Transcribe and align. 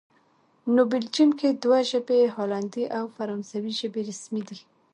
نو 0.73 0.81
بلجیم 0.91 1.29
کې 1.39 1.49
دوه 1.63 1.79
ژبې، 1.89 2.21
هالندي 2.35 2.85
او 2.97 3.05
فرانسوي 3.15 3.73
ژبې 3.79 4.01
رسمي 4.09 4.41
دي 4.49 4.59